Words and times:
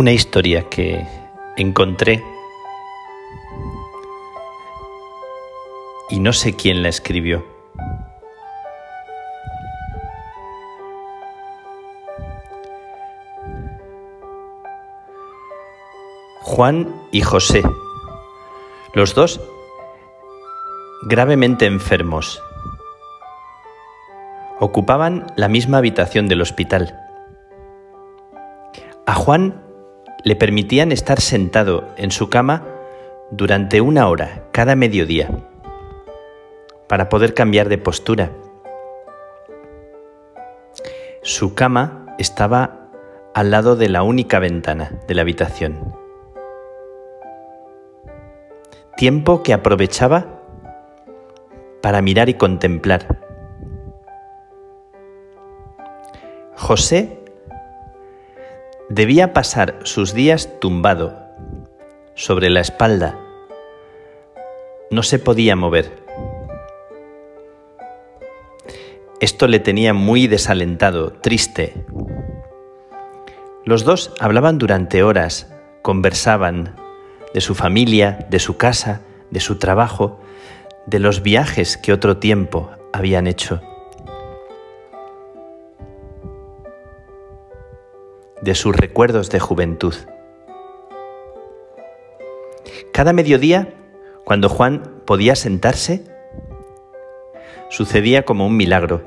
una 0.00 0.12
historia 0.12 0.66
que 0.70 1.06
encontré 1.58 2.24
y 6.08 6.20
no 6.20 6.32
sé 6.32 6.56
quién 6.56 6.82
la 6.82 6.88
escribió. 6.88 7.44
Juan 16.44 16.94
y 17.12 17.20
José, 17.20 17.62
los 18.94 19.14
dos 19.14 19.38
gravemente 21.02 21.66
enfermos, 21.66 22.42
ocupaban 24.60 25.26
la 25.36 25.48
misma 25.48 25.76
habitación 25.76 26.26
del 26.26 26.40
hospital. 26.40 26.98
A 29.04 29.14
Juan 29.14 29.68
le 30.22 30.36
permitían 30.36 30.92
estar 30.92 31.20
sentado 31.20 31.88
en 31.96 32.10
su 32.10 32.28
cama 32.28 32.66
durante 33.30 33.80
una 33.80 34.08
hora 34.08 34.44
cada 34.52 34.76
mediodía 34.76 35.30
para 36.88 37.08
poder 37.08 37.34
cambiar 37.34 37.68
de 37.68 37.78
postura. 37.78 38.30
Su 41.22 41.54
cama 41.54 42.06
estaba 42.18 42.88
al 43.34 43.50
lado 43.50 43.76
de 43.76 43.88
la 43.88 44.02
única 44.02 44.38
ventana 44.38 44.98
de 45.06 45.14
la 45.14 45.22
habitación. 45.22 45.94
Tiempo 48.96 49.42
que 49.42 49.54
aprovechaba 49.54 50.40
para 51.80 52.02
mirar 52.02 52.28
y 52.28 52.34
contemplar. 52.34 53.20
José 56.56 57.19
Debía 58.90 59.32
pasar 59.32 59.78
sus 59.84 60.14
días 60.14 60.58
tumbado, 60.58 61.16
sobre 62.16 62.50
la 62.50 62.58
espalda. 62.58 63.16
No 64.90 65.04
se 65.04 65.20
podía 65.20 65.54
mover. 65.54 65.92
Esto 69.20 69.46
le 69.46 69.60
tenía 69.60 69.94
muy 69.94 70.26
desalentado, 70.26 71.12
triste. 71.12 71.84
Los 73.64 73.84
dos 73.84 74.12
hablaban 74.18 74.58
durante 74.58 75.04
horas, 75.04 75.54
conversaban 75.82 76.74
de 77.32 77.40
su 77.40 77.54
familia, 77.54 78.26
de 78.28 78.40
su 78.40 78.56
casa, 78.56 79.02
de 79.30 79.38
su 79.38 79.60
trabajo, 79.60 80.20
de 80.86 80.98
los 80.98 81.22
viajes 81.22 81.76
que 81.76 81.92
otro 81.92 82.16
tiempo 82.16 82.72
habían 82.92 83.28
hecho. 83.28 83.62
De 88.42 88.54
sus 88.54 88.74
recuerdos 88.74 89.30
de 89.30 89.40
juventud. 89.40 89.94
Cada 92.92 93.12
mediodía, 93.12 93.72
cuando 94.24 94.48
Juan 94.48 95.02
podía 95.04 95.36
sentarse, 95.36 96.04
sucedía 97.68 98.24
como 98.24 98.46
un 98.46 98.56
milagro. 98.56 99.02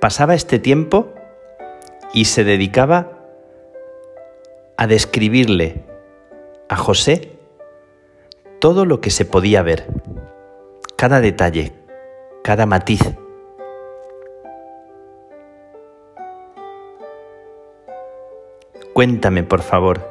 Pasaba 0.00 0.34
este 0.34 0.58
tiempo 0.58 1.12
y 2.12 2.26
se 2.26 2.44
dedicaba 2.44 3.12
a 4.76 4.86
describirle 4.86 5.84
a 6.68 6.76
José 6.76 7.32
todo 8.58 8.84
lo 8.84 9.00
que 9.00 9.10
se 9.10 9.24
podía 9.24 9.62
ver, 9.62 9.86
cada 10.96 11.20
detalle, 11.20 11.72
cada 12.42 12.66
matiz 12.66 13.00
Cuéntame, 18.96 19.42
por 19.42 19.60
favor, 19.60 20.08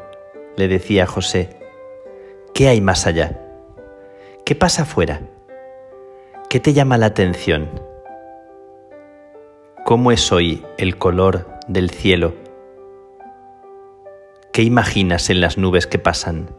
le 0.58 0.68
decía 0.68 1.08
José, 1.08 1.50
¿qué 2.54 2.68
hay 2.68 2.82
más 2.82 3.08
allá? 3.08 3.42
¿Qué 4.46 4.54
pasa 4.54 4.84
afuera? 4.84 5.22
¿Qué 6.52 6.60
te 6.60 6.72
llama 6.72 7.00
la 7.00 7.08
atención? 7.08 7.68
¿Cómo 9.86 10.12
es 10.12 10.32
hoy 10.32 10.64
el 10.78 11.00
color 11.00 11.48
del 11.68 11.90
cielo? 11.90 12.36
¿Qué 14.54 14.62
imaginas 14.62 15.32
en 15.32 15.42
las 15.42 15.58
nubes 15.58 15.88
que 15.88 15.98
pasan? 15.98 16.52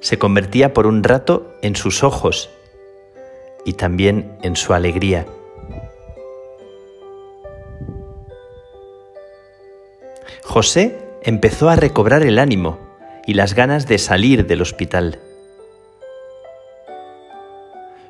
Se 0.00 0.18
convertía 0.18 0.74
por 0.74 0.88
un 0.88 1.04
rato 1.04 1.54
en 1.62 1.76
sus 1.76 2.02
ojos 2.02 2.50
y 3.64 3.74
también 3.74 4.36
en 4.42 4.56
su 4.56 4.74
alegría 4.74 5.26
José 10.48 10.98
empezó 11.22 11.68
a 11.68 11.76
recobrar 11.76 12.22
el 12.22 12.38
ánimo 12.38 12.78
y 13.26 13.34
las 13.34 13.52
ganas 13.52 13.86
de 13.86 13.98
salir 13.98 14.46
del 14.46 14.62
hospital. 14.62 15.20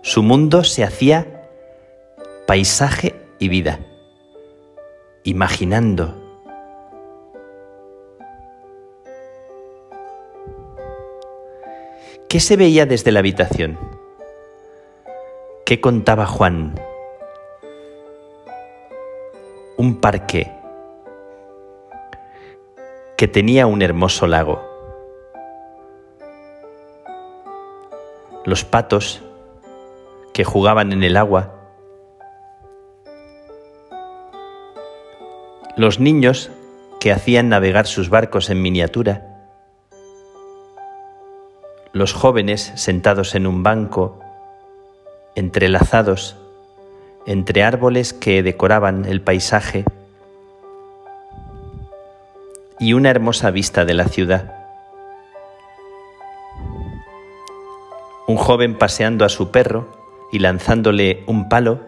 Su 0.02 0.22
mundo 0.22 0.62
se 0.62 0.84
hacía 0.84 1.48
paisaje 2.46 3.16
y 3.40 3.48
vida, 3.48 3.80
imaginando. 5.24 6.14
¿Qué 12.28 12.38
se 12.38 12.56
veía 12.56 12.86
desde 12.86 13.10
la 13.10 13.18
habitación? 13.18 13.76
¿Qué 15.66 15.80
contaba 15.80 16.24
Juan? 16.24 16.76
Un 19.76 20.00
parque 20.00 20.57
que 23.18 23.26
tenía 23.26 23.66
un 23.66 23.82
hermoso 23.82 24.28
lago. 24.28 24.62
Los 28.44 28.64
patos 28.64 29.24
que 30.32 30.44
jugaban 30.44 30.92
en 30.92 31.02
el 31.02 31.16
agua. 31.16 31.52
Los 35.76 35.98
niños 35.98 36.52
que 37.00 37.10
hacían 37.10 37.48
navegar 37.48 37.88
sus 37.88 38.08
barcos 38.08 38.50
en 38.50 38.62
miniatura. 38.62 39.50
Los 41.92 42.12
jóvenes 42.12 42.70
sentados 42.76 43.34
en 43.34 43.48
un 43.48 43.64
banco, 43.64 44.20
entrelazados 45.34 46.36
entre 47.26 47.64
árboles 47.64 48.12
que 48.12 48.44
decoraban 48.44 49.06
el 49.06 49.20
paisaje 49.22 49.84
y 52.88 52.94
una 52.94 53.10
hermosa 53.10 53.50
vista 53.50 53.84
de 53.84 53.92
la 53.92 54.06
ciudad. 54.06 54.50
Un 58.26 58.38
joven 58.38 58.78
paseando 58.78 59.26
a 59.26 59.28
su 59.28 59.50
perro 59.50 59.88
y 60.32 60.38
lanzándole 60.38 61.22
un 61.26 61.50
palo 61.50 61.80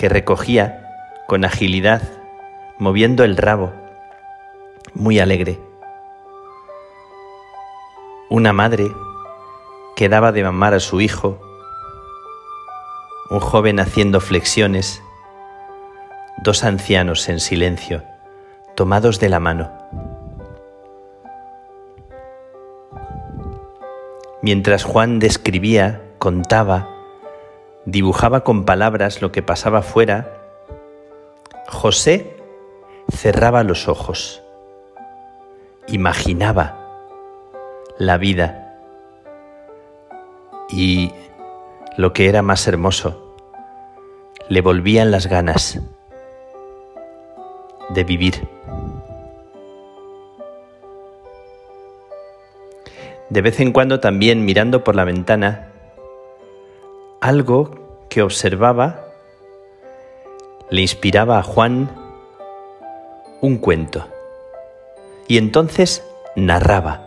que 0.00 0.08
recogía 0.08 0.90
con 1.28 1.44
agilidad, 1.44 2.02
moviendo 2.80 3.22
el 3.22 3.36
rabo, 3.36 3.72
muy 4.92 5.20
alegre. 5.20 5.60
Una 8.28 8.52
madre 8.52 8.90
que 9.94 10.08
daba 10.08 10.32
de 10.32 10.42
mamar 10.42 10.74
a 10.74 10.80
su 10.80 11.00
hijo, 11.00 11.40
un 13.30 13.38
joven 13.38 13.78
haciendo 13.78 14.20
flexiones, 14.20 15.00
dos 16.42 16.64
ancianos 16.64 17.28
en 17.28 17.38
silencio, 17.38 18.02
tomados 18.74 19.20
de 19.20 19.28
la 19.28 19.38
mano. 19.38 19.70
Mientras 24.42 24.84
Juan 24.84 25.18
describía, 25.18 26.02
contaba, 26.18 26.88
dibujaba 27.84 28.42
con 28.42 28.64
palabras 28.64 29.20
lo 29.20 29.32
que 29.32 29.42
pasaba 29.42 29.82
fuera, 29.82 30.40
José 31.68 32.36
cerraba 33.10 33.62
los 33.64 33.86
ojos, 33.88 34.42
imaginaba 35.88 36.76
la 37.98 38.16
vida 38.16 38.78
y 40.70 41.12
lo 41.96 42.12
que 42.12 42.28
era 42.28 42.40
más 42.40 42.66
hermoso, 42.66 43.36
le 44.48 44.62
volvían 44.62 45.10
las 45.10 45.26
ganas 45.26 45.80
de 47.90 48.04
vivir. 48.04 48.48
De 53.30 53.42
vez 53.42 53.60
en 53.60 53.72
cuando 53.72 54.00
también 54.00 54.44
mirando 54.44 54.82
por 54.82 54.96
la 54.96 55.04
ventana, 55.04 55.68
algo 57.20 58.06
que 58.08 58.22
observaba 58.22 59.04
le 60.68 60.80
inspiraba 60.80 61.38
a 61.38 61.42
Juan 61.44 61.90
un 63.40 63.58
cuento. 63.58 64.08
Y 65.28 65.38
entonces 65.38 66.04
narraba. 66.34 67.06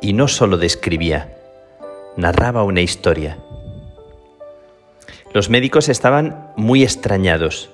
Y 0.00 0.12
no 0.12 0.28
solo 0.28 0.56
describía, 0.56 1.36
narraba 2.16 2.62
una 2.62 2.80
historia. 2.80 3.38
Los 5.32 5.50
médicos 5.50 5.88
estaban 5.88 6.52
muy 6.56 6.84
extrañados. 6.84 7.70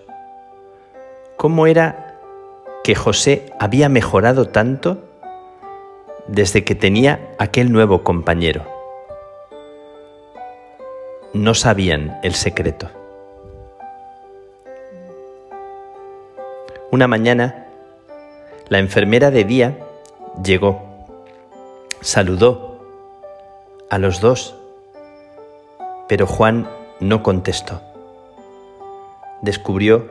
¿Cómo 1.36 1.66
era 1.66 2.18
que 2.84 2.94
José 2.94 3.52
había 3.58 3.90
mejorado 3.90 4.46
tanto 4.46 5.07
desde 6.28 6.62
que 6.62 6.74
tenía 6.74 7.34
aquel 7.38 7.72
nuevo 7.72 8.04
compañero. 8.04 8.64
No 11.32 11.54
sabían 11.54 12.20
el 12.22 12.34
secreto. 12.34 12.90
Una 16.90 17.08
mañana, 17.08 17.66
la 18.68 18.78
enfermera 18.78 19.30
de 19.30 19.44
día 19.44 19.78
llegó, 20.42 20.82
saludó 22.00 22.78
a 23.90 23.98
los 23.98 24.20
dos, 24.20 24.54
pero 26.08 26.26
Juan 26.26 26.68
no 27.00 27.22
contestó. 27.22 27.80
Descubrió 29.40 30.08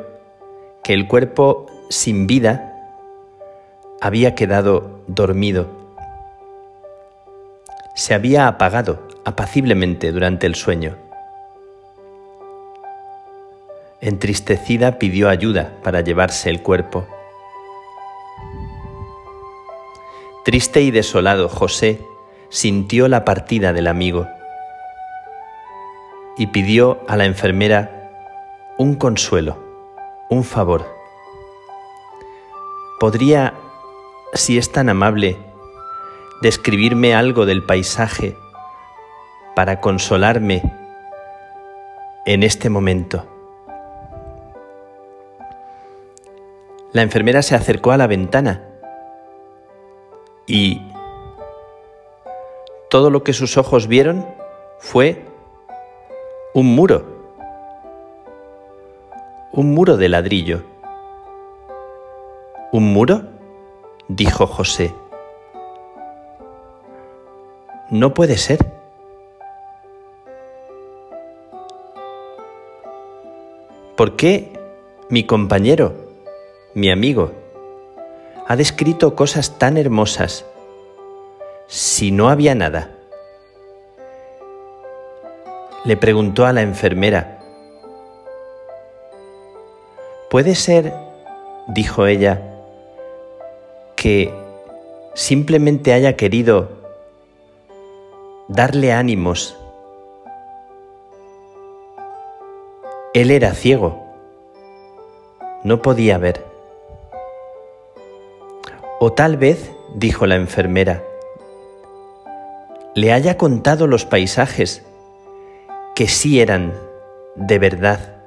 que 0.83 0.93
el 0.93 1.07
cuerpo 1.07 1.67
sin 1.89 2.27
vida 2.27 2.73
había 4.01 4.35
quedado 4.35 5.01
dormido 5.07 5.76
se 7.97 8.13
había 8.13 8.47
apagado 8.47 9.07
apaciblemente 9.25 10.11
durante 10.11 10.45
el 10.45 10.53
sueño. 10.53 10.95
Entristecida 14.01 14.99
pidió 14.99 15.29
ayuda 15.29 15.73
para 15.81 16.01
llevarse 16.01 16.51
el 16.51 16.61
cuerpo. 16.61 17.07
Triste 20.45 20.83
y 20.83 20.91
desolado, 20.91 21.49
José 21.49 21.99
sintió 22.49 23.07
la 23.07 23.25
partida 23.25 23.73
del 23.73 23.87
amigo 23.87 24.27
y 26.37 26.47
pidió 26.47 26.99
a 27.07 27.17
la 27.17 27.25
enfermera 27.25 28.11
un 28.77 28.93
consuelo, 28.93 29.57
un 30.29 30.43
favor. 30.43 30.85
¿Podría, 32.99 33.55
si 34.33 34.59
es 34.59 34.71
tan 34.71 34.87
amable, 34.89 35.46
describirme 36.41 37.15
algo 37.15 37.45
del 37.45 37.63
paisaje 37.63 38.35
para 39.55 39.81
consolarme 39.81 40.61
en 42.25 42.43
este 42.43 42.69
momento. 42.69 43.25
La 46.93 47.01
enfermera 47.01 47.41
se 47.41 47.55
acercó 47.55 47.91
a 47.91 47.97
la 47.97 48.07
ventana 48.07 48.63
y 50.45 50.81
todo 52.89 53.09
lo 53.09 53.23
que 53.23 53.33
sus 53.33 53.57
ojos 53.57 53.87
vieron 53.87 54.25
fue 54.79 55.25
un 56.53 56.73
muro, 56.73 57.05
un 59.51 59.73
muro 59.73 59.97
de 59.97 60.09
ladrillo. 60.09 60.63
¿Un 62.71 62.93
muro? 62.93 63.23
dijo 64.07 64.47
José. 64.47 64.93
No 67.89 68.13
puede 68.13 68.37
ser. 68.37 68.59
¿Por 73.95 74.15
qué 74.15 74.51
mi 75.09 75.23
compañero, 75.23 75.93
mi 76.73 76.91
amigo, 76.91 77.31
ha 78.45 78.55
descrito 78.55 79.15
cosas 79.15 79.57
tan 79.57 79.77
hermosas 79.77 80.45
si 81.67 82.11
no 82.11 82.29
había 82.29 82.55
nada? 82.55 82.91
Le 85.85 85.95
preguntó 85.95 86.45
a 86.45 86.51
la 86.51 86.61
enfermera. 86.61 87.39
¿Puede 90.29 90.55
ser, 90.55 90.93
dijo 91.67 92.05
ella, 92.05 92.41
que 93.95 94.33
simplemente 95.13 95.93
haya 95.93 96.17
querido 96.17 96.76
darle 98.47 98.93
ánimos. 98.93 99.57
Él 103.13 103.31
era 103.31 103.53
ciego, 103.53 104.05
no 105.63 105.81
podía 105.81 106.17
ver. 106.17 106.45
O 108.99 109.11
tal 109.11 109.37
vez, 109.37 109.71
dijo 109.95 110.25
la 110.25 110.35
enfermera, 110.35 111.03
le 112.95 113.11
haya 113.11 113.37
contado 113.37 113.85
los 113.85 114.05
paisajes 114.05 114.83
que 115.95 116.07
sí 116.07 116.39
eran 116.39 116.73
de 117.35 117.59
verdad 117.59 118.23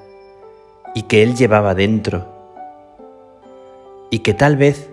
y 0.94 1.02
que 1.02 1.22
él 1.22 1.34
llevaba 1.34 1.75
dentro, 1.75 2.26
y 4.11 4.20
que 4.20 4.34
tal 4.34 4.56
vez 4.56 4.90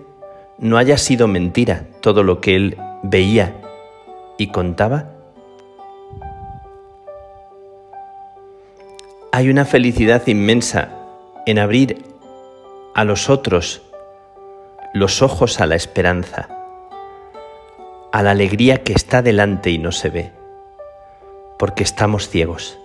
no 0.58 0.78
haya 0.78 0.96
sido 0.96 1.28
mentira 1.28 1.84
todo 2.00 2.22
lo 2.22 2.40
que 2.40 2.56
él 2.56 2.78
veía 3.02 3.60
y 4.36 4.48
contaba. 4.48 5.17
Hay 9.30 9.50
una 9.50 9.66
felicidad 9.66 10.26
inmensa 10.26 10.88
en 11.44 11.58
abrir 11.58 12.02
a 12.94 13.04
los 13.04 13.28
otros 13.28 13.82
los 14.94 15.20
ojos 15.20 15.60
a 15.60 15.66
la 15.66 15.76
esperanza, 15.76 16.48
a 18.10 18.22
la 18.22 18.30
alegría 18.30 18.82
que 18.82 18.94
está 18.94 19.20
delante 19.20 19.70
y 19.70 19.76
no 19.76 19.92
se 19.92 20.08
ve, 20.08 20.32
porque 21.58 21.82
estamos 21.82 22.30
ciegos. 22.30 22.78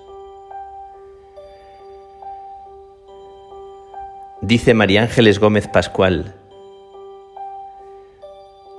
Dice 4.42 4.74
María 4.74 5.04
Ángeles 5.04 5.40
Gómez 5.40 5.70
Pascual, 5.70 6.36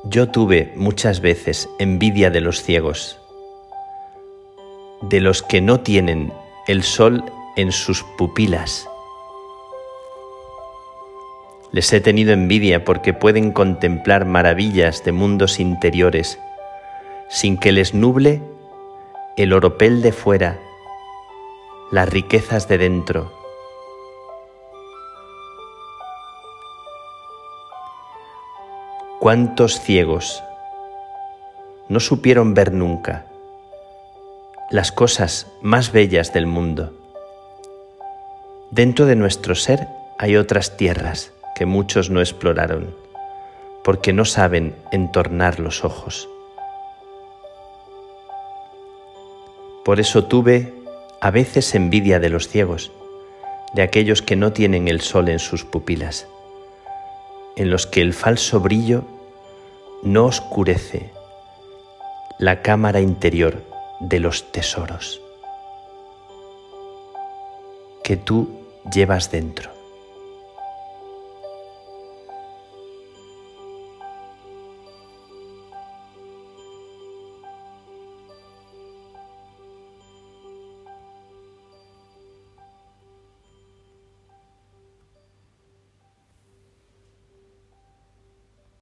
yo 0.04 0.28
tuve 0.28 0.70
muchas 0.76 1.20
veces 1.20 1.66
envidia 1.78 2.28
de 2.28 2.42
los 2.42 2.62
ciegos, 2.62 3.18
de 5.00 5.22
los 5.22 5.42
que 5.42 5.62
no 5.62 5.80
tienen 5.80 6.30
el 6.68 6.82
sol 6.82 7.24
en 7.56 7.72
sus 7.72 8.02
pupilas. 8.02 8.88
Les 11.70 11.92
he 11.92 12.00
tenido 12.00 12.32
envidia 12.32 12.84
porque 12.84 13.12
pueden 13.12 13.52
contemplar 13.52 14.24
maravillas 14.24 15.04
de 15.04 15.12
mundos 15.12 15.58
interiores 15.58 16.38
sin 17.28 17.58
que 17.58 17.72
les 17.72 17.94
nuble 17.94 18.42
el 19.36 19.52
oropel 19.52 20.02
de 20.02 20.12
fuera, 20.12 20.60
las 21.90 22.08
riquezas 22.08 22.68
de 22.68 22.78
dentro. 22.78 23.32
¿Cuántos 29.18 29.80
ciegos 29.80 30.44
no 31.88 31.98
supieron 31.98 32.54
ver 32.54 32.72
nunca 32.72 33.26
las 34.70 34.92
cosas 34.92 35.50
más 35.60 35.92
bellas 35.92 36.32
del 36.32 36.46
mundo? 36.46 37.03
Dentro 38.74 39.06
de 39.06 39.14
nuestro 39.14 39.54
ser 39.54 39.86
hay 40.18 40.36
otras 40.36 40.76
tierras 40.76 41.32
que 41.54 41.64
muchos 41.64 42.10
no 42.10 42.18
exploraron, 42.18 42.92
porque 43.84 44.12
no 44.12 44.24
saben 44.24 44.74
entornar 44.90 45.60
los 45.60 45.84
ojos. 45.84 46.28
Por 49.84 50.00
eso 50.00 50.24
tuve 50.24 50.74
a 51.20 51.30
veces 51.30 51.72
envidia 51.76 52.18
de 52.18 52.30
los 52.30 52.48
ciegos, 52.48 52.90
de 53.74 53.82
aquellos 53.82 54.22
que 54.22 54.34
no 54.34 54.52
tienen 54.52 54.88
el 54.88 55.02
sol 55.02 55.28
en 55.28 55.38
sus 55.38 55.64
pupilas, 55.64 56.26
en 57.54 57.70
los 57.70 57.86
que 57.86 58.00
el 58.00 58.12
falso 58.12 58.58
brillo 58.58 59.04
no 60.02 60.24
oscurece 60.24 61.12
la 62.40 62.60
cámara 62.60 63.00
interior 63.00 63.62
de 64.00 64.18
los 64.18 64.50
tesoros 64.50 65.20
que 68.02 68.16
tú 68.18 68.63
llevas 68.90 69.30
dentro. 69.30 69.73